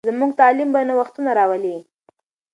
[0.09, 1.75] زموږ تعلیم به نوښتونه راولي.